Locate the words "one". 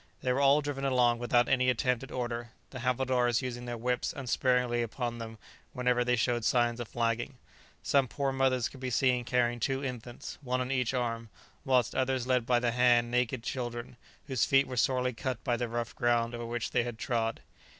10.41-10.59